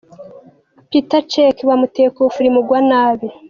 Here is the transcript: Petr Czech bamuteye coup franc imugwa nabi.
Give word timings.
Petr 0.89 1.21
Czech 1.31 1.57
bamuteye 1.69 2.09
coup 2.15 2.31
franc 2.33 2.49
imugwa 2.49 2.79
nabi. 2.89 3.27